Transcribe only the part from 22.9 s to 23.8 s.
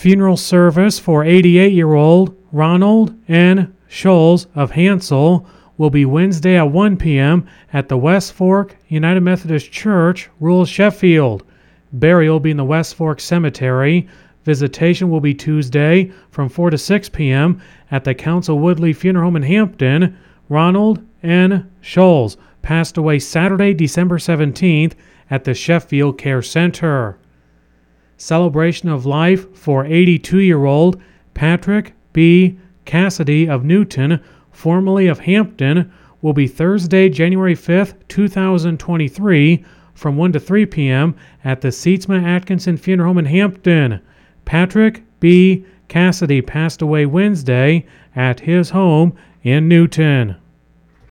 away Saturday,